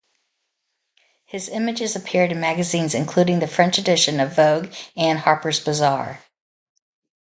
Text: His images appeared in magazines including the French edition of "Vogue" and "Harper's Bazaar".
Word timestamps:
His 1.25 1.47
images 1.47 1.95
appeared 1.95 2.31
in 2.31 2.39
magazines 2.39 2.95
including 2.95 3.37
the 3.39 3.45
French 3.45 3.77
edition 3.77 4.19
of 4.19 4.35
"Vogue" 4.35 4.73
and 4.97 5.19
"Harper's 5.19 5.59
Bazaar". 5.59 6.23